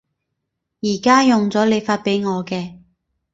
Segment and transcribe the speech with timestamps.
[0.81, 2.79] 而家用咗你發畀我嘅